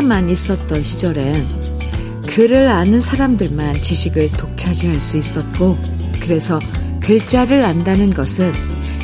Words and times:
한자만 0.00 0.30
있었던 0.30 0.82
시절엔 0.82 1.46
글을 2.26 2.68
아는 2.68 3.00
사람들만 3.00 3.82
지식을 3.82 4.32
독차지할 4.32 5.00
수 5.00 5.18
있었고, 5.18 5.76
그래서 6.20 6.58
글자를 7.02 7.64
안다는 7.64 8.14
것은 8.14 8.52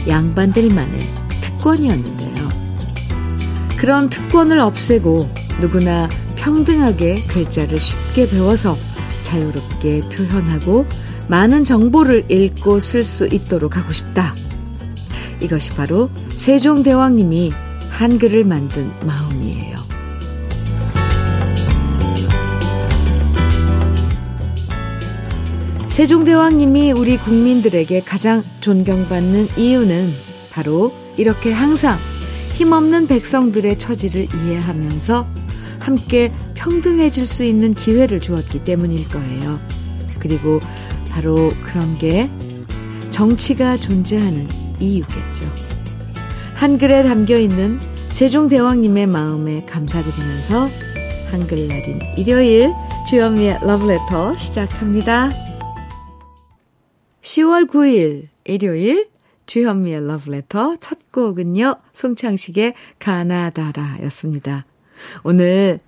양반들만의 0.09 1.01
특권이었는데요. 1.43 2.49
그런 3.77 4.09
특권을 4.09 4.59
없애고 4.59 5.29
누구나 5.61 6.09
평등하게 6.37 7.27
글자를 7.27 7.79
쉽게 7.79 8.31
배워서 8.31 8.79
자유롭게 9.23 10.01
표현하고 10.15 10.87
많은 11.29 11.65
정보를 11.65 12.31
읽고 12.31 12.81
쓸 12.81 13.03
수 13.03 13.27
있도록 13.27 13.77
하고 13.77 13.93
싶다. 13.93 14.35
이것이 15.43 15.73
바로 15.73 16.09
세종대왕님이 16.37 17.53
한글을 17.91 18.45
만든 18.45 18.91
마음이에요. 19.05 19.77
세종대왕님이 25.97 26.93
우리 26.93 27.17
국민들에게 27.17 28.03
가장 28.03 28.45
존경받는 28.61 29.49
이유는 29.57 30.13
바로 30.51 30.93
이렇게 31.17 31.51
항상 31.51 31.97
힘없는 32.53 33.07
백성들의 33.07 33.79
처지를 33.79 34.27
이해하면서 34.27 35.27
함께 35.79 36.35
평등해질 36.55 37.27
수 37.27 37.45
있는 37.45 37.73
기회를 37.73 38.21
주었기 38.21 38.65
때문일 38.65 39.09
거예요. 39.09 39.59
그리고 40.19 40.59
바로 41.11 41.51
그런 41.65 41.97
게 41.97 42.29
정치가 43.09 43.79
존재하는 43.79 44.47
이유겠죠. 44.79 45.51
한글에 46.57 47.05
담겨 47.05 47.39
있는 47.39 47.81
세종대왕님의 48.09 49.07
마음에 49.07 49.65
감사드리면서 49.65 50.69
한글날인 51.31 52.01
일요일 52.19 52.71
주현미의 53.09 53.61
러브레터 53.63 54.37
시작합니다. 54.37 55.46
10월 57.27 57.69
9일 57.69 58.29
일요일 58.45 59.09
주현미의 59.47 60.07
러브레터 60.07 60.77
첫 60.77 61.11
곡은요. 61.11 61.75
송창식의 61.93 62.75
가나다라였습니다. 63.01 64.65
오늘 65.25 65.81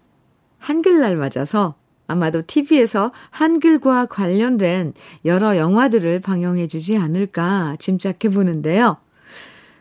한글날 0.59 1.17
맞아서 1.17 1.77
아마도 2.09 2.43
TV에서 2.45 3.13
한글과 3.31 4.07
관련된 4.07 4.95
여러 5.27 5.57
영화들을 5.57 6.19
방영해 6.21 6.67
주지 6.67 6.97
않을까 6.97 7.77
짐작해 7.79 8.31
보는데요. 8.31 8.97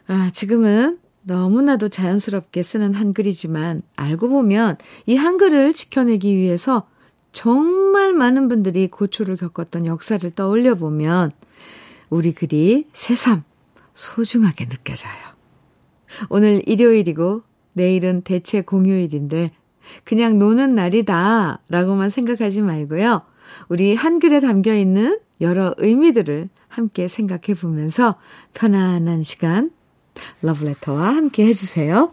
아, 0.05 0.29
지금은 0.31 0.99
너무나도 1.23 1.89
자연스럽게 1.89 2.61
쓰는 2.61 2.93
한글이지만 2.93 3.81
알고 3.95 4.29
보면 4.29 4.77
이 5.07 5.15
한글을 5.15 5.73
지켜내기 5.73 6.35
위해서 6.35 6.87
정말 7.31 8.13
많은 8.13 8.47
분들이 8.47 8.87
고초를 8.87 9.37
겪었던 9.37 9.85
역사를 9.85 10.29
떠올려 10.31 10.75
보면 10.75 11.31
우리 12.09 12.33
글이 12.33 12.87
새삼 12.93 13.43
소중하게 13.93 14.67
느껴져요. 14.67 15.13
오늘 16.29 16.61
일요일이고 16.67 17.43
내일은 17.73 18.21
대체 18.21 18.61
공휴일인데 18.61 19.51
그냥 20.03 20.39
노는 20.39 20.71
날이다 20.71 21.61
라고만 21.69 22.09
생각하지 22.09 22.61
말고요. 22.61 23.21
우리 23.69 23.95
한글에 23.95 24.39
담겨 24.39 24.73
있는 24.73 25.19
여러 25.41 25.73
의미들을 25.77 26.49
함께 26.67 27.07
생각해 27.07 27.55
보면서 27.59 28.15
편안한 28.53 29.23
시간 29.23 29.71
러브레터와 30.41 31.15
함께 31.15 31.45
해주세요. 31.45 32.11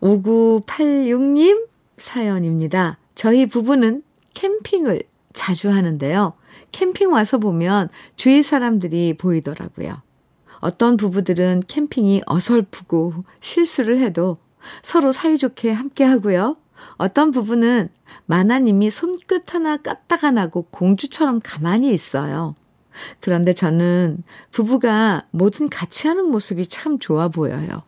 5986님 0.00 1.71
사연입니다. 2.02 2.98
저희 3.14 3.46
부부는 3.46 4.02
캠핑을 4.34 5.02
자주 5.32 5.70
하는데요. 5.70 6.34
캠핑 6.72 7.12
와서 7.12 7.38
보면 7.38 7.88
주위 8.16 8.42
사람들이 8.42 9.14
보이더라고요. 9.16 10.02
어떤 10.58 10.96
부부들은 10.96 11.62
캠핑이 11.68 12.22
어설프고 12.26 13.14
실수를 13.40 13.98
해도 13.98 14.38
서로 14.82 15.12
사이좋게 15.12 15.70
함께 15.70 16.04
하고요. 16.04 16.56
어떤 16.96 17.30
부부는 17.30 17.88
마나님이 18.26 18.90
손끝 18.90 19.54
하나 19.54 19.76
까딱 19.76 20.24
안 20.24 20.38
하고 20.38 20.62
공주처럼 20.70 21.40
가만히 21.42 21.92
있어요. 21.92 22.54
그런데 23.20 23.52
저는 23.52 24.24
부부가 24.50 25.26
뭐든 25.30 25.68
같이 25.68 26.08
하는 26.08 26.26
모습이 26.26 26.66
참 26.66 26.98
좋아 26.98 27.28
보여요. 27.28 27.82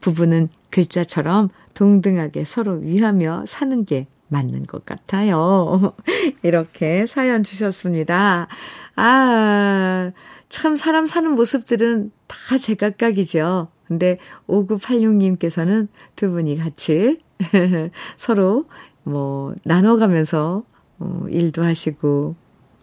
부부는 0.00 0.48
글자처럼 0.70 1.50
동등하게 1.74 2.44
서로 2.44 2.74
위하며 2.74 3.44
사는 3.46 3.84
게 3.84 4.06
맞는 4.28 4.66
것 4.66 4.84
같아요. 4.84 5.94
이렇게 6.42 7.06
사연 7.06 7.42
주셨습니다. 7.42 8.48
아, 8.96 10.12
참 10.48 10.76
사람 10.76 11.06
사는 11.06 11.30
모습들은 11.30 12.10
다 12.26 12.58
제각각이죠. 12.58 13.68
근데 13.86 14.18
5986님께서는 14.48 15.88
두 16.16 16.30
분이 16.30 16.56
같이 16.56 17.18
서로 18.16 18.66
뭐 19.04 19.54
나눠가면서 19.64 20.64
어, 20.98 21.26
일도 21.28 21.62
하시고 21.62 22.36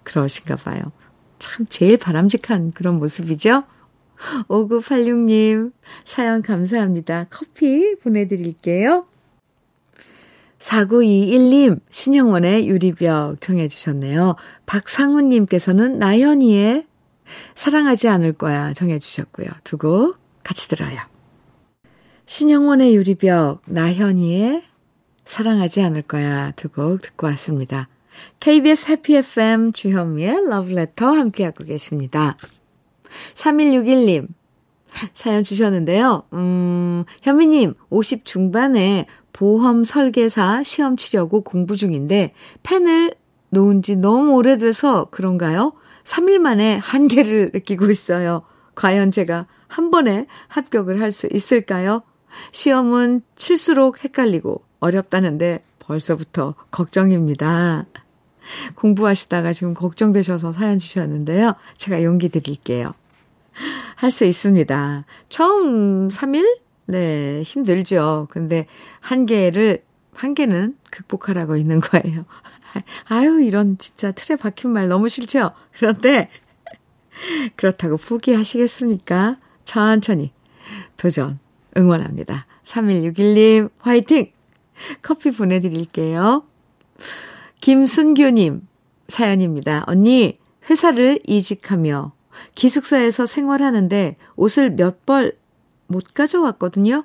그러신가 0.03 0.55
봐요. 0.55 0.81
참 1.39 1.65
제일 1.69 1.97
바람직한 1.97 2.71
그런 2.71 2.99
모습이죠. 2.99 3.63
5986님 4.47 5.71
사연 6.05 6.41
감사합니다. 6.41 7.27
커피 7.29 7.95
보내드릴게요. 7.95 9.05
4921님 10.59 11.79
신영원의 11.89 12.67
유리벽 12.67 13.39
정해 13.39 13.67
주셨네요. 13.67 14.35
박상훈님께서는 14.65 15.99
나현이의 15.99 16.85
사랑하지 17.55 18.07
않을 18.09 18.33
거야 18.33 18.73
정해 18.73 18.99
주셨고요. 18.99 19.47
두 19.63 19.77
곡 19.77 20.17
같이 20.43 20.67
들어요. 20.67 20.97
신영원의 22.25 22.95
유리벽, 22.95 23.61
나현이의 23.67 24.63
사랑하지 25.25 25.81
않을 25.83 26.01
거야 26.01 26.51
두 26.51 26.69
곡 26.69 27.01
듣고 27.01 27.27
왔습니다. 27.27 27.87
KBS 28.41 28.91
해피 28.91 29.15
FM 29.15 29.71
주현미의 29.71 30.49
러브레터 30.49 31.05
함께하고 31.07 31.63
계십니다. 31.63 32.35
3161님 33.33 34.27
사연 35.13 35.43
주셨는데요. 35.43 36.23
음, 36.33 37.03
현미님 37.21 37.73
50 37.89 38.25
중반에 38.25 39.05
보험 39.33 39.83
설계사 39.83 40.63
시험 40.63 40.97
치려고 40.97 41.41
공부 41.41 41.77
중인데 41.77 42.33
펜을 42.63 43.11
놓은 43.49 43.81
지 43.81 43.95
너무 43.95 44.33
오래돼서 44.35 45.05
그런가요? 45.11 45.73
3일 46.03 46.39
만에 46.39 46.77
한계를 46.77 47.51
느끼고 47.53 47.89
있어요. 47.89 48.43
과연 48.75 49.11
제가 49.11 49.47
한 49.67 49.91
번에 49.91 50.25
합격을 50.47 50.99
할 51.01 51.11
수 51.11 51.27
있을까요? 51.31 52.01
시험은 52.51 53.21
칠수록 53.35 54.03
헷갈리고 54.03 54.63
어렵다는데 54.79 55.61
벌써부터 55.79 56.55
걱정입니다. 56.71 57.85
공부하시다가 58.75 59.53
지금 59.53 59.73
걱정되셔서 59.73 60.51
사연 60.51 60.79
주셨는데요. 60.79 61.55
제가 61.77 62.03
용기 62.03 62.29
드릴게요. 62.29 62.93
할 63.95 64.11
수 64.11 64.25
있습니다. 64.25 65.05
처음 65.27 66.07
3일? 66.07 66.59
네, 66.85 67.41
힘들죠. 67.43 68.27
근데 68.31 68.65
한계를, 69.01 69.83
한계는 70.13 70.77
극복하라고 70.89 71.57
있는 71.57 71.79
거예요. 71.79 72.25
아유, 73.05 73.41
이런 73.43 73.77
진짜 73.77 74.11
틀에 74.11 74.37
박힌 74.37 74.71
말 74.71 74.87
너무 74.87 75.09
싫죠? 75.09 75.51
그런데, 75.77 76.29
그렇다고 77.55 77.97
포기하시겠습니까? 77.97 79.37
천천히 79.65 80.31
도전 80.97 81.39
응원합니다. 81.77 82.47
3161님, 82.63 83.69
화이팅! 83.81 84.31
커피 85.01 85.31
보내드릴게요. 85.31 86.43
김순규님, 87.61 88.67
사연입니다. 89.07 89.83
언니, 89.87 90.39
회사를 90.69 91.19
이직하며 91.27 92.13
기숙사에서 92.55 93.25
생활하는데 93.25 94.17
옷을 94.35 94.71
몇 94.71 95.05
벌 95.05 95.37
못 95.87 96.13
가져왔거든요. 96.13 97.03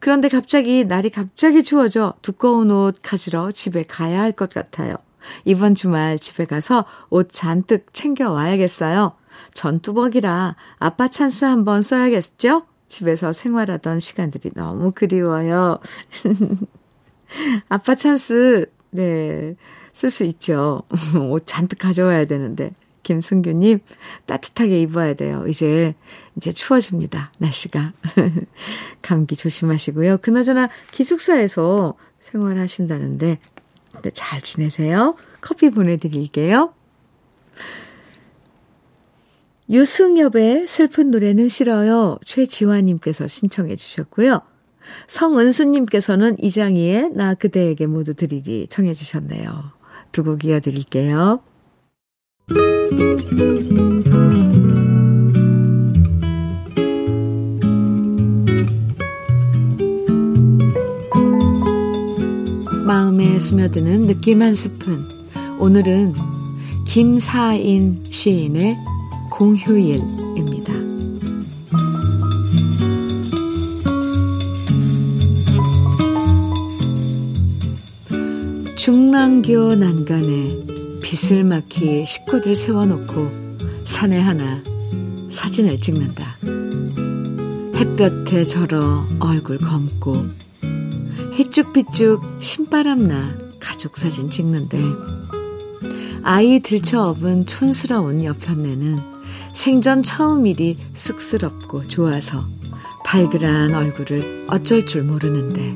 그런데 0.00 0.28
갑자기 0.28 0.84
날이 0.84 1.08
갑자기 1.08 1.62
추워져 1.62 2.12
두꺼운 2.20 2.70
옷 2.70 2.98
가지러 3.02 3.50
집에 3.52 3.82
가야 3.84 4.20
할 4.20 4.32
것 4.32 4.50
같아요. 4.50 4.96
이번 5.44 5.74
주말 5.74 6.18
집에 6.18 6.44
가서 6.44 6.84
옷 7.10 7.30
잔뜩 7.32 7.86
챙겨 7.94 8.30
와야겠어요. 8.30 9.14
전투복이라 9.54 10.56
아빠 10.78 11.08
찬스 11.08 11.44
한번 11.46 11.80
써야겠죠? 11.82 12.66
집에서 12.86 13.32
생활하던 13.32 13.98
시간들이 13.98 14.50
너무 14.54 14.92
그리워요. 14.94 15.78
아빠 17.68 17.94
찬스, 17.94 18.70
네, 18.90 19.54
쓸 19.98 20.10
수 20.10 20.22
있죠. 20.22 20.84
옷 21.28 21.42
잔뜩 21.44 21.80
가져와야 21.80 22.26
되는데. 22.26 22.70
김순규님, 23.02 23.80
따뜻하게 24.26 24.80
입어야 24.82 25.14
돼요. 25.14 25.44
이제, 25.48 25.96
이제 26.36 26.52
추워집니다. 26.52 27.32
날씨가. 27.38 27.94
감기 29.02 29.34
조심하시고요. 29.34 30.18
그나저나 30.18 30.68
기숙사에서 30.92 31.94
생활하신다는데, 32.20 33.38
네, 34.02 34.10
잘 34.12 34.40
지내세요. 34.40 35.16
커피 35.40 35.70
보내드릴게요. 35.70 36.72
유승엽의 39.68 40.68
슬픈 40.68 41.10
노래는 41.10 41.48
싫어요. 41.48 42.18
최지화님께서 42.24 43.26
신청해 43.26 43.74
주셨고요. 43.74 44.42
성은수님께서는 45.08 46.36
이장희의 46.40 47.10
나 47.14 47.34
그대에게 47.34 47.86
모두 47.86 48.14
드리기 48.14 48.68
청해 48.68 48.92
주셨네요. 48.92 49.77
두 50.12 50.22
곡 50.24 50.44
이어드릴게요. 50.44 51.40
마음에 62.86 63.38
스며드는 63.38 64.06
느낌 64.06 64.42
한 64.42 64.54
스푼. 64.54 65.04
오늘은 65.58 66.14
김사인 66.86 68.02
시인의 68.10 68.76
공휴일 69.30 70.00
중랑교 78.88 79.74
난간에 79.74 80.64
빗을 81.02 81.44
막히 81.44 82.06
식구들 82.06 82.56
세워놓고 82.56 83.84
산에 83.84 84.18
하나 84.18 84.62
사진을 85.28 85.78
찍는다. 85.78 86.38
햇볕에 87.76 88.44
절어 88.44 89.06
얼굴 89.20 89.58
검고 89.58 90.24
휘쭉삐쭉 91.34 92.38
신바람나 92.40 93.36
가족 93.60 93.98
사진 93.98 94.30
찍는데 94.30 94.80
아이 96.22 96.60
들쳐 96.60 97.08
업은 97.10 97.44
촌스러운 97.44 98.24
옆편네는 98.24 98.96
생전 99.52 100.02
처음이리 100.02 100.78
쑥스럽고 100.94 101.88
좋아서 101.88 102.48
발그란 103.04 103.74
얼굴을 103.74 104.46
어쩔 104.48 104.86
줄 104.86 105.02
모르는데 105.02 105.74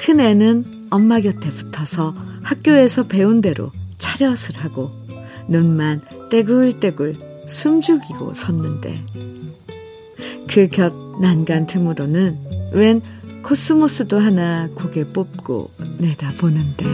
큰애는 0.00 0.83
엄마 0.94 1.18
곁에 1.18 1.50
붙어서 1.50 2.14
학교에서 2.42 3.08
배운 3.08 3.40
대로 3.40 3.72
차렷을 3.98 4.58
하고 4.58 4.92
눈만 5.48 6.00
떼굴떼굴 6.30 7.14
숨죽이고 7.48 8.32
섰는데 8.32 9.04
그 10.46 10.68
곁 10.68 10.94
난간 11.20 11.66
틈으로는 11.66 12.38
웬 12.74 13.02
코스모스도 13.42 14.20
하나 14.20 14.68
고개 14.76 15.04
뽑고 15.04 15.72
내다보는데 15.98 16.84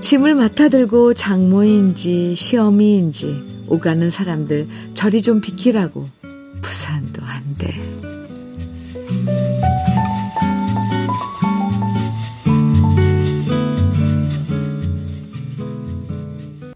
짐을 0.00 0.36
맡아들고 0.36 1.14
장모인지 1.14 2.36
시어미인지 2.36 3.64
오가는 3.66 4.08
사람들 4.08 4.68
저리 4.94 5.20
좀 5.20 5.40
비키라고 5.40 6.06
부산도 6.60 7.22
한대. 7.24 8.01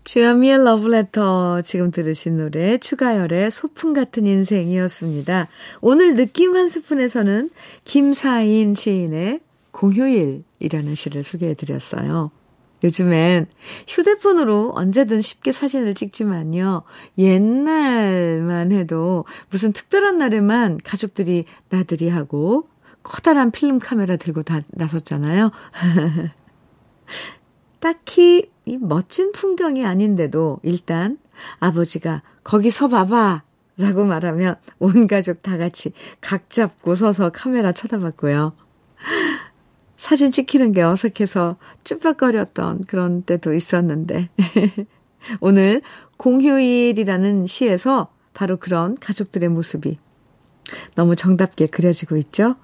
주현미의 0.07 0.63
러브레터 0.63 1.63
지금 1.63 1.91
들으신 1.91 2.37
노래 2.37 2.79
추가열의 2.79 3.51
소풍 3.51 3.93
같은 3.93 4.25
인생이었습니다. 4.25 5.49
오늘 5.81 6.15
느낌 6.15 6.55
한 6.55 6.69
스푼에서는 6.69 7.51
김사인 7.83 8.77
시인의 8.77 9.41
공휴일이라는 9.73 10.95
시를 10.95 11.25
소개해드렸어요. 11.25 12.31
요즘엔 12.85 13.47
휴대폰으로 13.89 14.75
언제든 14.77 15.23
쉽게 15.23 15.51
사진을 15.51 15.97
찍지만요. 15.97 16.85
옛날만 17.19 18.71
해도 18.71 19.25
무슨 19.51 19.73
특별한 19.73 20.19
날에만 20.19 20.79
가족들이 20.85 21.47
나들이 21.69 22.09
하고 22.11 22.69
커다란 23.03 23.51
필름 23.51 23.81
카메라 23.81 24.15
들고 24.15 24.45
다 24.45 24.61
나섰잖아요. 24.69 25.51
딱히 27.81 28.51
이 28.67 28.77
멋진 28.79 29.33
풍경이 29.33 29.87
아닌데도 29.87 30.59
일단 30.63 31.19
아버지가 31.61 32.23
거기 32.43 32.71
서 32.71 32.89
봐봐 32.89 33.45
라고 33.79 34.05
말하면 34.05 34.57
온 34.79 35.07
가족 35.07 35.43
다 35.43 35.57
같이 35.57 35.93
각 36.21 36.51
잡고 36.51 36.95
서서 36.95 37.31
카메라 37.31 37.73
쳐다봤고요. 37.73 38.55
사진 39.97 40.31
찍히는 40.31 40.73
게 40.73 40.83
어색해서 40.83 41.57
쭈뼛거렸던 41.85 42.85
그런 42.87 43.23
때도 43.23 43.55
있었는데 43.55 44.31
오늘 45.41 45.81
공휴일이라는 46.17 47.47
시에서 47.47 48.09
바로 48.35 48.57
그런 48.57 48.97
가족들의 48.99 49.49
모습이 49.49 49.99
너무 50.95 51.15
정답게 51.15 51.67
그려지고 51.67 52.17
있죠. 52.17 52.57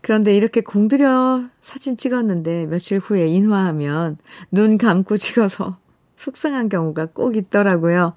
그런데 0.00 0.36
이렇게 0.36 0.60
공들여 0.60 1.48
사진 1.60 1.96
찍었는데 1.96 2.66
며칠 2.66 2.98
후에 2.98 3.26
인화하면 3.26 4.16
눈 4.50 4.78
감고 4.78 5.16
찍어서 5.16 5.78
속상한 6.16 6.68
경우가 6.68 7.06
꼭 7.06 7.36
있더라고요. 7.36 8.14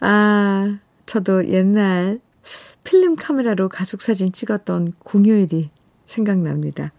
아, 0.00 0.78
저도 1.06 1.48
옛날 1.48 2.20
필름 2.84 3.16
카메라로 3.16 3.68
가족 3.68 4.02
사진 4.02 4.32
찍었던 4.32 4.94
공휴일이 5.04 5.70
생각납니다. 6.06 6.92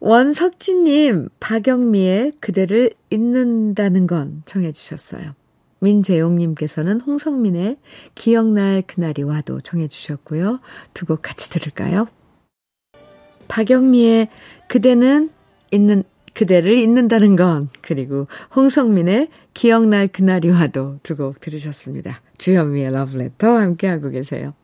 원석진님, 0.00 1.30
박영미의 1.40 2.32
그대를 2.40 2.90
잊는다는 3.10 4.06
건 4.06 4.42
정해주셨어요. 4.44 5.34
민재용님께서는 5.80 7.00
홍성민의 7.00 7.76
기억날 8.14 8.82
그날이 8.82 9.22
와도 9.22 9.60
정해주셨고요. 9.60 10.60
두 10.94 11.06
곡 11.06 11.22
같이 11.22 11.50
들을까요? 11.50 12.08
박영미의 13.48 14.28
그대는 14.68 15.30
있는, 15.70 16.02
그대를 16.34 16.76
잊는다는 16.76 17.36
건, 17.36 17.68
그리고 17.80 18.26
홍성민의 18.54 19.28
기억날 19.54 20.08
그날이 20.08 20.50
와도 20.50 20.96
두 21.02 21.16
곡 21.16 21.40
들으셨습니다. 21.40 22.20
주현미의 22.38 22.90
러브레터 22.90 23.48
함께하고 23.48 24.10
계세요. 24.10 24.54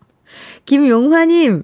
김용화님, 0.66 1.62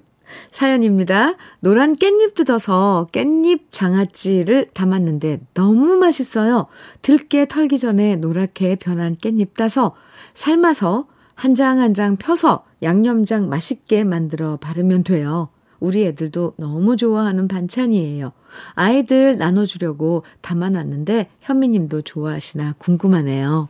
사연입니다. 0.51 1.35
노란 1.59 1.95
깻잎 1.95 2.35
뜯어서 2.35 3.07
깻잎 3.11 3.61
장아찌를 3.71 4.67
담았는데 4.73 5.41
너무 5.53 5.95
맛있어요. 5.97 6.67
들깨 7.01 7.47
털기 7.47 7.79
전에 7.79 8.15
노랗게 8.15 8.75
변한 8.75 9.15
깻잎 9.17 9.53
따서 9.55 9.95
삶아서 10.33 11.07
한 11.35 11.53
장 11.55 11.79
한 11.79 11.93
장 11.93 12.17
펴서 12.17 12.65
양념장 12.83 13.47
맛있게 13.49 14.03
만들어 14.03 14.57
바르면 14.57 15.03
돼요. 15.03 15.49
우리 15.79 16.03
애들도 16.05 16.55
너무 16.57 16.97
좋아하는 16.97 17.47
반찬이에요. 17.47 18.33
아이들 18.73 19.37
나눠주려고 19.37 20.23
담아놨는데 20.41 21.29
현미님도 21.39 22.01
좋아하시나 22.01 22.75
궁금하네요. 22.77 23.69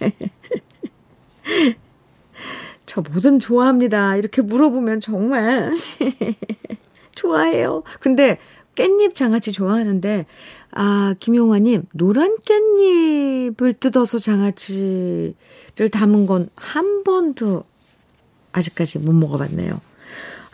저 2.88 3.02
뭐든 3.02 3.38
좋아합니다. 3.38 4.16
이렇게 4.16 4.40
물어보면 4.42 5.00
정말 5.00 5.74
좋아해요. 7.14 7.82
근데 8.00 8.38
깻잎 8.74 9.14
장아찌 9.14 9.52
좋아하는데 9.52 10.24
아, 10.70 11.14
김용화님, 11.20 11.84
노란 11.92 12.36
깻잎을 12.38 13.78
뜯어서 13.78 14.18
장아찌를 14.18 15.34
담은 15.92 16.26
건 16.26 16.48
한 16.56 17.04
번도 17.04 17.64
아직까지 18.52 18.98
못 19.00 19.12
먹어봤네요. 19.12 19.80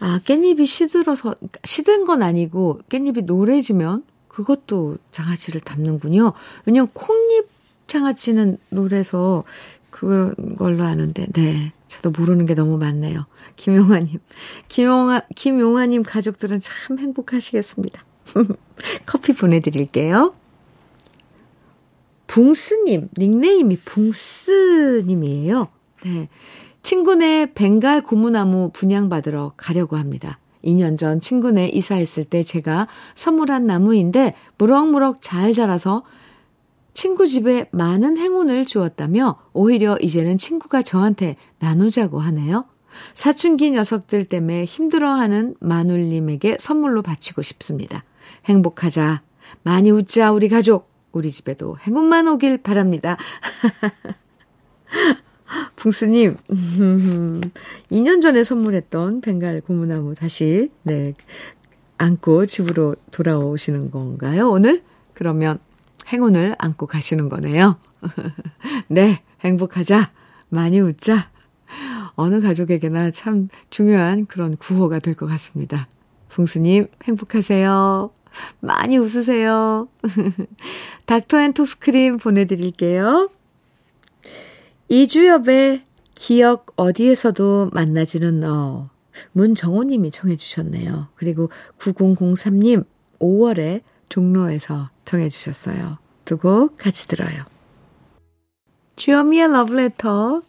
아, 0.00 0.20
깻잎이 0.24 0.66
시들어서, 0.66 1.34
시든 1.64 2.04
건 2.04 2.22
아니고, 2.22 2.80
깻잎이 2.88 3.24
노래지면 3.24 4.04
그것도 4.28 4.98
장아찌를 5.12 5.60
담는군요. 5.60 6.32
왜냐면 6.66 6.88
콩잎 6.92 7.46
장아찌는 7.86 8.58
노래서 8.70 9.44
그런 9.90 10.34
걸로 10.56 10.82
아는데, 10.84 11.26
네. 11.32 11.72
저도 11.94 12.10
모르는 12.18 12.46
게 12.46 12.54
너무 12.54 12.78
많네요. 12.78 13.26
김용아님. 13.56 14.18
김용아, 14.68 15.22
김용아님 15.34 16.02
가족들은 16.02 16.60
참 16.60 16.98
행복하시겠습니다. 16.98 18.04
커피 19.06 19.32
보내드릴게요. 19.32 20.34
붕스님, 22.26 23.10
닉네임이 23.16 23.78
붕스님이에요. 23.84 25.68
네. 26.04 26.28
친구네 26.82 27.52
벵갈 27.54 28.02
고무나무 28.02 28.70
분양받으러 28.72 29.52
가려고 29.56 29.96
합니다. 29.96 30.38
2년 30.64 30.98
전 30.98 31.20
친구네 31.20 31.68
이사했을 31.68 32.24
때 32.24 32.42
제가 32.42 32.88
선물한 33.14 33.66
나무인데 33.66 34.34
무럭무럭 34.58 35.18
잘 35.20 35.54
자라서 35.54 36.02
친구 36.94 37.26
집에 37.26 37.68
많은 37.72 38.16
행운을 38.16 38.64
주었다며 38.64 39.38
오히려 39.52 39.98
이제는 40.00 40.38
친구가 40.38 40.82
저한테 40.82 41.36
나누자고 41.58 42.20
하네요. 42.20 42.64
사춘기 43.12 43.72
녀석들 43.72 44.24
때문에 44.24 44.64
힘들어하는 44.64 45.56
마눌님에게 45.60 46.56
선물로 46.60 47.02
바치고 47.02 47.42
싶습니다. 47.42 48.04
행복하자. 48.46 49.22
많이 49.64 49.90
웃자, 49.90 50.32
우리 50.32 50.48
가족. 50.48 50.88
우리 51.12 51.30
집에도 51.30 51.76
행운만 51.78 52.28
오길 52.28 52.58
바랍니다. 52.58 53.16
붕스님, 55.76 56.36
2년 57.90 58.22
전에 58.22 58.42
선물했던 58.42 59.20
벵갈 59.20 59.60
고무나무 59.60 60.14
다시, 60.14 60.70
네, 60.82 61.14
안고 61.98 62.46
집으로 62.46 62.96
돌아오시는 63.12 63.90
건가요, 63.90 64.50
오늘? 64.50 64.82
그러면 65.12 65.60
행운을 66.08 66.56
안고 66.58 66.86
가시는 66.86 67.28
거네요. 67.28 67.78
네, 68.88 69.22
행복하자. 69.40 70.12
많이 70.48 70.80
웃자. 70.80 71.30
어느 72.16 72.40
가족에게나 72.40 73.10
참 73.10 73.48
중요한 73.70 74.26
그런 74.26 74.56
구호가 74.56 74.98
될 75.00 75.14
것 75.14 75.26
같습니다. 75.26 75.88
붕스님, 76.28 76.88
행복하세요. 77.04 78.10
많이 78.60 78.98
웃으세요. 78.98 79.88
닥터 81.06 81.40
앤 81.40 81.52
톡스크림 81.52 82.18
보내드릴게요. 82.18 83.30
이주엽의 84.88 85.84
기억 86.14 86.72
어디에서도 86.76 87.70
만나지는 87.72 88.40
너. 88.40 88.90
문정호님이 89.32 90.10
청해주셨네요. 90.10 91.08
그리고 91.14 91.48
9003님 91.78 92.84
5월에 93.20 93.82
종로에서 94.08 94.90
청해 95.04 95.28
주셨어요. 95.28 95.98
두 96.24 96.38
곡 96.38 96.76
같이 96.78 97.06
들어요. 97.08 97.44
주여미의 98.96 99.52
러브레터 99.52 100.42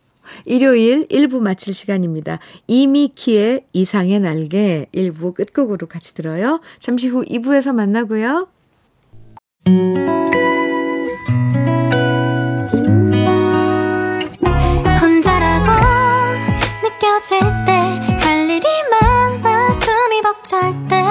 일요일 0.45 1.07
1부 1.07 1.39
마칠 1.39 1.74
시간입니다. 1.74 2.39
이미키의 2.67 3.65
이상의 3.74 4.19
날개 4.21 4.88
1부 4.93 5.33
끝곡으로 5.35 5.88
같이 5.88 6.13
들어요. 6.15 6.62
잠시 6.79 7.07
후 7.09 7.24
2부에서 7.25 7.74
만나고요. 7.75 8.47
혼자라고 15.01 15.71
느껴질 16.83 17.39
때 17.65 17.71
할 18.21 18.50
일이 18.50 18.65
많아 18.91 19.71
숨이 19.74 20.21
벅찰 20.21 20.88
때 20.88 21.04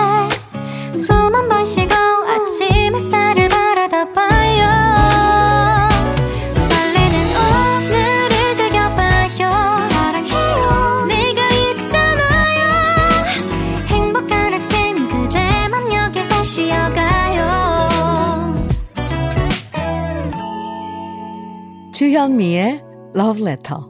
주현미의 22.25 22.81
Love 23.14 23.43
Letter 23.43 23.83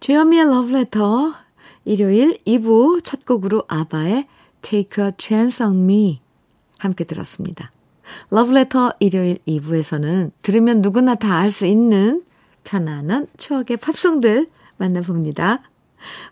주현미의 0.00 0.42
Love 0.46 0.74
Letter 0.74 1.34
일요일 1.84 2.36
2부 2.38 3.04
첫 3.04 3.24
곡으로 3.24 3.62
아바의 3.68 4.26
Take 4.62 5.04
a 5.04 5.12
Chance 5.16 5.64
on 5.64 5.84
Me 5.84 6.20
함께 6.80 7.04
들었습니다. 7.04 7.70
Love 8.32 8.56
Letter 8.56 8.90
일요일 8.98 9.38
2부에서는 9.46 10.32
들으면 10.42 10.82
누구나 10.82 11.14
다 11.14 11.38
알 11.38 11.52
수 11.52 11.66
있는 11.66 12.24
편안한 12.64 13.28
추억의 13.36 13.76
팝송들 13.76 14.48
만나봅니다. 14.78 15.62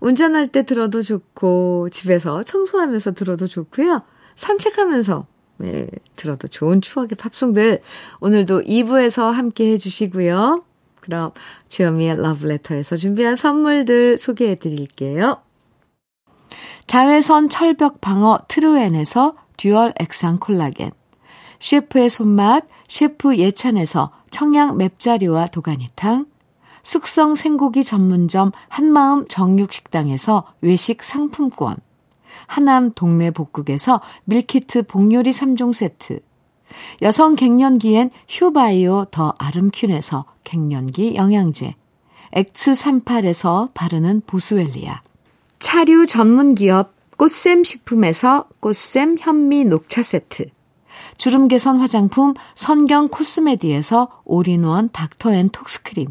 운전할 0.01 0.49
때 0.49 0.65
들어도 0.65 1.03
좋고 1.03 1.89
집에서 1.91 2.43
청소하면서 2.43 3.13
들어도 3.13 3.47
좋고요. 3.47 4.03
산책하면서 4.35 5.27
네, 5.59 5.87
들어도 6.17 6.49
좋은 6.49 6.81
추억의 6.81 7.17
팝송들 7.17 7.81
오늘도 8.21 8.63
2부에서 8.63 9.31
함께 9.31 9.73
해주시고요. 9.73 10.65
그럼 11.01 11.33
주현미의 11.69 12.21
러브레터에서 12.21 12.97
준비한 12.97 13.35
선물들 13.35 14.19
소개해 14.19 14.57
드릴게요. 14.57 15.43
자외선 16.87 17.49
철벽 17.49 18.01
방어 18.01 18.41
트루엔에서 18.49 19.37
듀얼 19.57 19.93
액상 19.99 20.39
콜라겐 20.39 20.91
셰프의 21.61 22.11
손맛 22.11 22.65
셰프 22.89 23.37
예찬에서 23.37 24.13
청양 24.31 24.77
맵자리와 24.77 25.47
도가니탕 25.47 26.27
숙성 26.85 27.35
생고기 27.35 27.83
전문점 27.83 28.53
한마음 28.69 29.27
정육식당에서 29.27 30.45
외식 30.61 31.03
상품권 31.03 31.75
하남 32.47 32.93
동네 32.95 33.33
복국에서 33.33 34.01
밀키트 34.27 34.85
복요리 34.85 35.33
3종 35.33 35.73
세트 35.73 36.21
여성 37.03 37.37
갱년기엔 37.37 38.11
휴바이오 38.29 39.07
더 39.11 39.35
아름퀸에서 39.39 40.25
갱년기 40.45 41.15
영양제, 41.17 41.75
X38에서 42.33 43.71
바르는 43.75 44.23
보스웰리아, 44.27 45.03
차류 45.59 46.07
전문 46.07 46.55
기업 46.55 46.93
꽃샘 47.17 47.65
식품에서 47.65 48.49
꽃샘 48.61 49.17
현미 49.19 49.65
녹차 49.65 50.03
세트, 50.03 50.47
주름 51.17 51.49
개선 51.49 51.79
화장품 51.79 52.35
선경 52.55 53.09
코스메디에서 53.09 54.23
올인원 54.25 54.91
닥터앤톡스크림, 54.93 56.11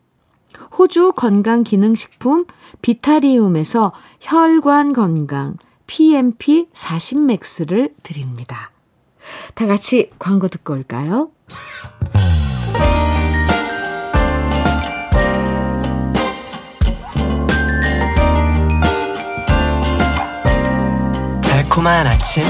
호주 0.77 1.13
건강기능식품 1.15 2.45
비타리움에서 2.81 3.91
혈관 4.19 4.93
건강 4.93 5.55
PMP 5.87 6.67
40맥스를 6.73 7.93
드립니다. 8.03 8.71
다 9.53 9.65
같이 9.67 10.09
광고 10.19 10.47
듣고 10.47 10.73
올까요? 10.73 11.29
달콤한 21.43 22.07
아침 22.07 22.43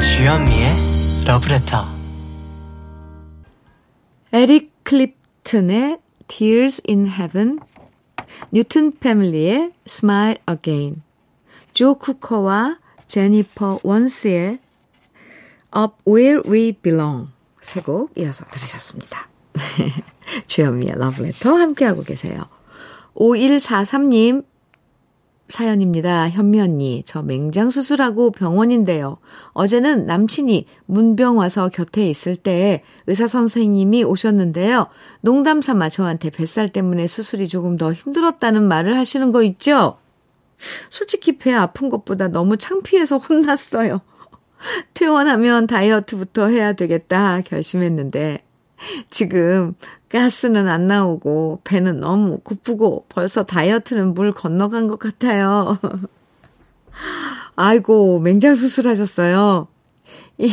주현미의 0.00 1.24
러브레터 1.26 1.84
에릭 4.32 4.72
클립튼의 4.84 5.98
Tears 6.34 6.80
in 6.88 7.06
Heaven 7.08 7.58
뉴튼 8.52 8.90
패밀리의 8.98 9.72
Smile 9.86 10.38
Again 10.48 11.02
조 11.74 11.94
쿠커와 11.94 12.78
제니퍼 13.06 13.80
원스의 13.82 14.58
Up 15.76 15.94
Where 16.08 16.40
We 16.46 16.72
Belong 16.72 17.28
세 17.60 17.82
곡 17.82 18.12
이어서 18.16 18.46
들으셨습니다. 18.46 19.28
주현미의 20.48 20.94
러브레터 20.96 21.54
함께하고 21.54 22.02
계세요. 22.02 22.46
5143님 23.14 24.46
사연입니다. 25.52 26.30
현미 26.30 26.60
언니, 26.60 27.02
저 27.04 27.22
맹장 27.22 27.70
수술하고 27.70 28.30
병원인데요. 28.30 29.18
어제는 29.52 30.06
남친이 30.06 30.66
문병 30.86 31.36
와서 31.36 31.68
곁에 31.68 32.08
있을 32.08 32.36
때 32.36 32.82
의사 33.06 33.28
선생님이 33.28 34.02
오셨는데요. 34.02 34.86
농담 35.20 35.60
삼아 35.60 35.90
저한테 35.90 36.30
뱃살 36.30 36.70
때문에 36.70 37.06
수술이 37.06 37.48
조금 37.48 37.76
더 37.76 37.92
힘들었다는 37.92 38.62
말을 38.62 38.96
하시는 38.96 39.30
거 39.30 39.42
있죠? 39.42 39.98
솔직히 40.88 41.36
배 41.36 41.52
아픈 41.52 41.90
것보다 41.90 42.28
너무 42.28 42.56
창피해서 42.56 43.18
혼났어요. 43.18 44.00
퇴원하면 44.94 45.66
다이어트부터 45.66 46.46
해야 46.46 46.72
되겠다 46.72 47.42
결심했는데 47.42 48.44
지금 49.10 49.74
가스는 50.12 50.68
안 50.68 50.86
나오고 50.86 51.62
배는 51.64 52.00
너무 52.00 52.38
고프고 52.38 53.06
벌써 53.08 53.44
다이어트는 53.44 54.12
물 54.12 54.32
건너간 54.32 54.86
것 54.86 54.98
같아요. 54.98 55.78
아이고, 57.56 58.20
맹장 58.20 58.54
수술하셨어요. 58.54 59.68
이거, 60.36 60.52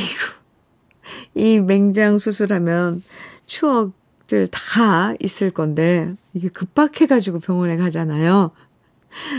이 1.35 1.59
맹장 1.59 2.19
수술하면 2.19 3.03
추억들 3.47 4.47
다 4.47 5.13
있을 5.19 5.51
건데, 5.51 6.13
이게 6.33 6.47
급박해가지고 6.47 7.39
병원에 7.39 7.75
가잖아요. 7.75 8.51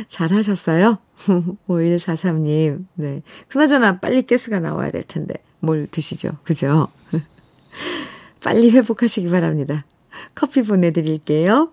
잘하셨어요? 0.06 0.98
5143님. 1.66 2.84
네. 2.94 3.22
그나저나 3.48 4.00
빨리 4.00 4.26
가스가 4.26 4.60
나와야 4.60 4.90
될 4.90 5.02
텐데, 5.02 5.34
뭘 5.60 5.86
드시죠? 5.86 6.32
그죠? 6.44 6.88
빨리 8.44 8.70
회복하시기 8.70 9.30
바랍니다. 9.30 9.86
커피 10.34 10.62
보내드릴게요. 10.62 11.70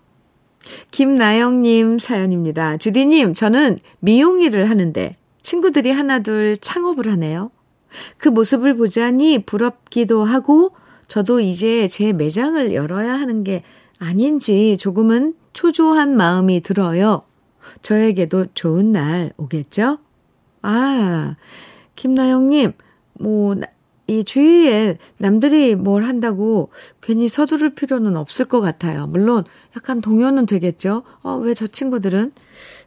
김나영님 0.92 2.00
사연입니다. 2.00 2.78
주디님, 2.78 3.34
저는 3.34 3.78
미용 4.00 4.42
일을 4.42 4.70
하는데 4.70 5.16
친구들이 5.42 5.92
하나둘 5.92 6.58
창업을 6.60 7.12
하네요. 7.14 7.52
그 8.18 8.30
모습을 8.30 8.76
보자니 8.76 9.44
부럽기도 9.46 10.24
하고 10.26 10.72
저도 11.08 11.40
이제 11.40 11.88
제 11.88 12.12
매장을 12.12 12.74
열어야 12.74 13.14
하는 13.14 13.44
게 13.44 13.64
아닌지 14.00 14.78
조금은 14.78 15.36
초조한 15.54 16.16
마음이 16.16 16.62
들어요. 16.62 17.24
저에게도 17.82 18.48
좋은 18.54 18.92
날 18.92 19.34
오겠죠? 19.38 20.00
아, 20.62 21.36
김나영님, 21.96 22.74
뭐, 23.14 23.56
이 24.08 24.24
주위에 24.24 24.98
남들이 25.20 25.76
뭘 25.76 26.06
한다고 26.06 26.70
괜히 27.02 27.28
서두를 27.28 27.76
필요는 27.76 28.16
없을 28.16 28.46
것 28.46 28.62
같아요. 28.62 29.06
물론 29.08 29.44
약간 29.76 30.00
동요는 30.02 30.46
되겠죠. 30.46 31.04
어, 31.24 31.36
왜 31.38 31.54
저 31.54 31.68
친구들은 31.68 32.32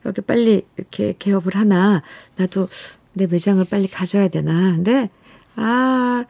여기 0.06 0.20
빨리 0.22 0.66
이렇게 0.76 1.14
개업을 1.18 1.56
하나. 1.56 2.02
나도 2.36 2.68
내 3.12 3.26
매장을 3.26 3.62
빨리 3.70 3.86
가져야 3.88 4.28
되나. 4.28 4.72
근데, 4.76 5.10
아, 5.56 6.24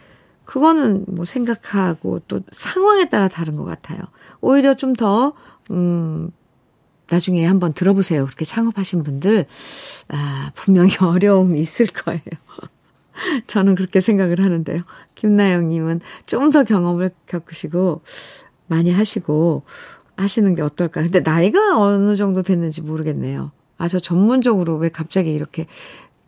그거는 0.45 1.05
뭐 1.07 1.25
생각하고 1.25 2.21
또 2.27 2.41
상황에 2.51 3.09
따라 3.09 3.29
다른 3.29 3.55
것 3.57 3.65
같아요. 3.65 4.01
오히려 4.41 4.75
좀 4.75 4.95
더, 4.95 5.35
음, 5.71 6.31
나중에 7.11 7.45
한번 7.47 7.73
들어보세요. 7.75 8.25
그렇게 8.25 8.45
창업하신 8.45 9.03
분들, 9.05 9.47
아, 10.09 10.51
분명히 10.55 10.91
어려움이 11.01 11.61
있을 11.61 11.87
거예요. 11.87 12.21
저는 13.47 13.75
그렇게 13.75 14.01
생각을 14.01 14.41
하는데요. 14.41 14.83
김나영님은 15.15 16.01
좀 16.27 16.51
더 16.51 16.65
경험을 16.65 17.11
겪으시고, 17.27 18.03
많이 18.67 18.91
하시고, 18.93 19.63
하시는 20.17 20.55
게 20.55 20.63
어떨까. 20.63 21.03
근데 21.03 21.21
나이가 21.21 21.79
어느 21.79 22.17
정도 22.17 22.43
됐는지 22.43 22.83
모르겠네요. 22.83 23.53
아, 23.79 23.89
저 23.89 23.99
전문적으로 23.99 24.77
왜 24.77 24.89
갑자기 24.91 25.33
이렇게 25.33 25.67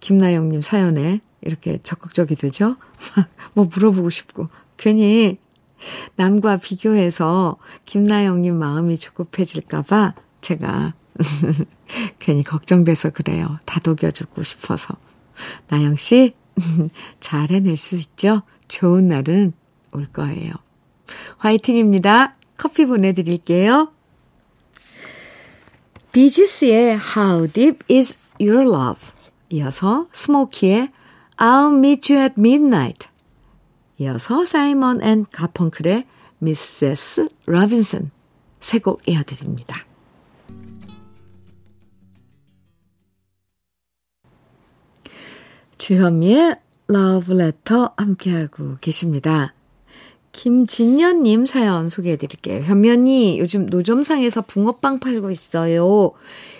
김나영님 0.01 0.62
사연에 0.62 1.21
이렇게 1.43 1.79
적극적이 1.83 2.37
되죠? 2.37 2.77
뭐 3.55 3.69
물어보고 3.73 4.11
싶고. 4.11 4.49
괜히 4.77 5.38
남과 6.17 6.59
비교해서 6.59 7.57
김나영님 7.85 8.55
마음이 8.57 8.97
조급해질까봐 8.99 10.14
제가 10.40 10.95
괜히 12.19 12.43
걱정돼서 12.43 13.11
그래요. 13.11 13.59
다독여주고 13.67 14.43
싶어서. 14.43 14.95
나영 15.69 15.97
씨, 15.97 16.35
잘 17.21 17.51
해낼 17.51 17.77
수 17.77 17.95
있죠? 17.97 18.43
좋은 18.69 19.07
날은 19.07 19.53
올 19.93 20.07
거예요. 20.07 20.53
화이팅입니다. 21.38 22.35
커피 22.57 22.87
보내드릴게요. 22.87 23.93
비지스의 26.12 26.99
How 27.17 27.49
Deep 27.51 27.79
Is 27.91 28.19
Your 28.41 28.62
Love 28.62 29.01
이어서 29.51 30.09
스모키의 30.12 30.91
I'll 31.38 31.77
Meet 31.77 32.12
You 32.12 32.23
at 32.23 32.35
Midnight 32.38 33.09
이어서 33.99 34.45
사이먼 34.45 35.03
앤 35.03 35.27
가펑클의 35.31 36.05
Mrs. 36.43 37.29
Robinson 37.47 38.11
세곡 38.61 39.09
이어드립니다. 39.09 39.87
주현미의 45.83 46.55
Letter 46.88 47.88
함께하고 47.97 48.77
계십니다. 48.81 49.53
김진년님 50.31 51.45
사연 51.45 51.88
소개해 51.88 52.18
드릴게요. 52.18 52.62
현면이 52.62 53.40
요즘 53.40 53.66
노점상에서 53.66 54.42
붕어빵 54.42 55.01
팔고 55.01 55.33
있어요. 55.33 56.12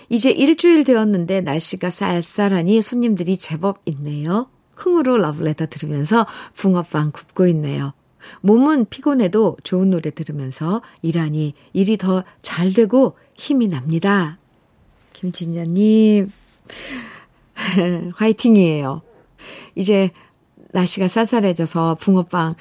이제 0.09 0.29
일주일 0.29 0.83
되었는데 0.83 1.39
날씨가 1.39 1.89
쌀쌀하니 1.89 2.81
손님들이 2.81 3.37
제법 3.37 3.79
있네요. 3.85 4.49
콩으로 4.77 5.15
러브레터 5.15 5.67
들으면서 5.67 6.27
붕어빵 6.55 7.11
굽고 7.13 7.47
있네요. 7.47 7.93
몸은 8.41 8.87
피곤해도 8.89 9.55
좋은 9.63 9.89
노래 9.89 10.11
들으면서 10.11 10.81
일하니 11.01 11.53
일이 11.71 11.95
더 11.95 12.25
잘 12.41 12.73
되고 12.73 13.15
힘이 13.37 13.69
납니다. 13.69 14.37
김진년님, 15.13 16.29
화이팅이에요. 18.15 19.01
이제 19.75 20.11
날씨가 20.71 21.07
쌀쌀해져서 21.07 21.95
붕어빵 21.99 22.55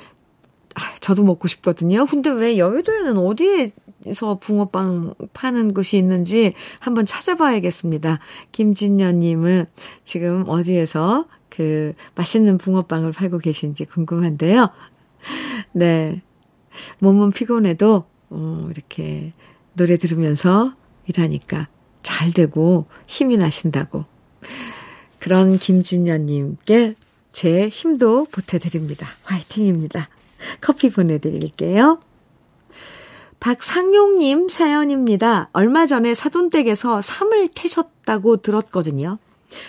아, 0.74 0.94
저도 1.00 1.24
먹고 1.24 1.48
싶거든요. 1.48 2.06
근데 2.06 2.30
왜 2.30 2.56
여의도에는 2.56 3.18
어디에서 3.18 4.38
붕어빵 4.40 5.14
파는 5.34 5.74
곳이 5.74 5.98
있는지 5.98 6.54
한번 6.78 7.04
찾아봐야겠습니다. 7.04 8.20
김진녀님은 8.52 9.66
지금 10.04 10.44
어디에서 10.46 11.26
그 11.50 11.92
맛있는 12.14 12.56
붕어빵을 12.56 13.12
팔고 13.12 13.38
계신지 13.38 13.84
궁금한데요. 13.84 14.70
네. 15.72 16.22
몸은 17.00 17.30
피곤해도, 17.30 18.04
어, 18.30 18.68
이렇게 18.70 19.34
노래 19.74 19.98
들으면서 19.98 20.74
일하니까 21.06 21.68
잘 22.02 22.32
되고 22.32 22.86
힘이 23.06 23.36
나신다고 23.36 24.06
그런 25.22 25.56
김진녀님께 25.56 26.96
제 27.30 27.68
힘도 27.68 28.26
보태드립니다. 28.32 29.06
화이팅입니다. 29.22 30.08
커피 30.60 30.90
보내드릴게요. 30.90 32.00
박상용님 33.38 34.48
사연입니다. 34.48 35.48
얼마 35.52 35.86
전에 35.86 36.14
사돈댁에서 36.14 37.00
삼을 37.02 37.48
캐셨다고 37.54 38.38
들었거든요. 38.38 39.18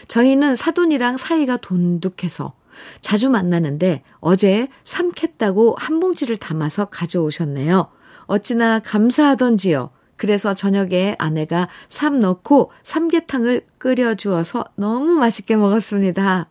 저희는 0.08 0.56
사돈이랑 0.56 1.18
사이가 1.18 1.58
돈독해서 1.58 2.54
자주 3.02 3.30
만나는데 3.30 4.02
어제 4.22 4.68
삼 4.84 5.12
캤다고 5.12 5.76
한 5.78 6.00
봉지를 6.00 6.38
담아서 6.38 6.86
가져오셨네요. 6.86 7.90
어찌나 8.26 8.80
감사하던지요. 8.80 9.92
그래서 10.18 10.54
저녁에 10.54 11.16
아내가 11.20 11.68
삼 11.90 12.20
넣고 12.20 12.72
삼계탕을 12.84 13.66
끓여주어서 13.78 14.66
너무 14.76 15.16
맛있게 15.16 15.56
먹었습니다. 15.56 16.48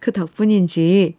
그 0.00 0.12
덕분인지 0.12 1.16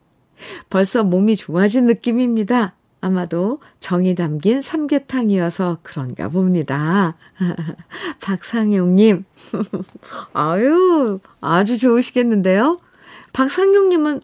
벌써 0.69 1.03
몸이 1.03 1.35
좋아진 1.35 1.85
느낌입니다. 1.85 2.73
아마도 3.01 3.59
정이 3.79 4.15
담긴 4.15 4.59
삼계탕이어서 4.59 5.79
그런가 5.83 6.27
봅니다. 6.27 7.15
박상용님. 8.21 9.23
아유, 10.33 11.19
아주 11.39 11.77
좋으시겠는데요? 11.77 12.79
박상용님은 13.31 14.21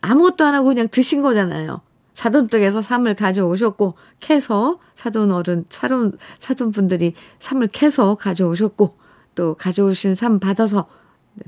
아무것도 0.00 0.44
안 0.44 0.54
하고 0.54 0.68
그냥 0.68 0.88
드신 0.90 1.20
거잖아요. 1.20 1.82
사돈댁에서 2.16 2.80
삼을 2.80 3.14
가져오셨고 3.14 3.94
캐서 4.20 4.80
사돈 4.94 5.30
어른 5.30 5.66
사돈 5.68 6.16
사돈 6.38 6.72
분들이 6.72 7.12
삼을 7.40 7.68
캐서 7.68 8.14
가져오셨고 8.14 8.96
또 9.34 9.54
가져오신 9.54 10.14
삼 10.14 10.40
받아서 10.40 10.88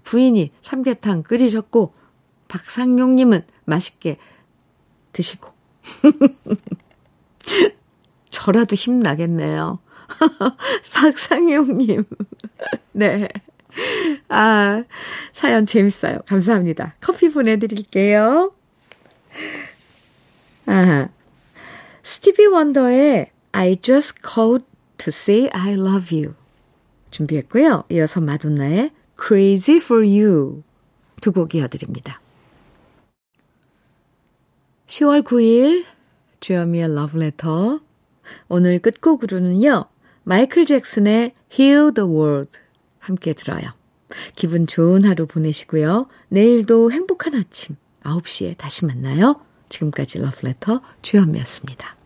부인이 0.03 0.53
삼계탕 0.61 1.23
끓이셨고 1.23 1.95
박상용 2.49 3.17
님은 3.17 3.47
맛있게 3.65 4.19
드시고 5.13 5.51
저라도 8.29 8.77
힘나겠네요. 8.77 9.79
박상용 10.95 11.79
님. 11.79 12.05
네. 12.93 13.27
아, 14.29 14.85
사연 15.33 15.65
재밌어요. 15.65 16.19
감사합니다. 16.27 16.95
커피 17.01 17.31
보내드릴게요. 17.31 18.53
아, 20.69 21.09
스티비 22.03 22.47
원더의 22.47 23.31
I 23.53 23.77
just 23.77 24.19
called 24.23 24.65
to 24.99 25.09
say 25.09 25.49
I 25.53 25.73
love 25.73 26.17
you 26.17 26.35
준비했고요. 27.11 27.85
이어서 27.91 28.21
마돈나의 28.21 28.91
Crazy 29.21 29.79
for 29.79 30.07
you 30.07 30.63
두 31.21 31.33
곡 31.33 31.55
이어드립니다. 31.55 32.21
10월 34.87 35.23
9일 35.25 35.85
주여미의 36.41 36.95
러브레터 36.95 37.81
오늘 38.49 38.79
끝곡으로는요. 38.79 39.87
마이클 40.25 40.67
잭슨의 40.67 41.33
Heal 41.59 41.95
the 41.95 42.09
World 42.09 42.59
함께 42.99 43.33
들어요. 43.33 43.73
기분 44.37 44.67
좋은 44.67 45.05
하루 45.05 45.27
보내시고요. 45.27 46.09
내일도 46.29 46.93
행복한 46.93 47.35
아침 47.35 47.77
9시에 48.05 48.57
다시 48.57 48.85
만나요. 48.87 49.41
지금까지 49.69 50.19
러브레터 50.19 50.81
주현미였습니다. 51.03 51.98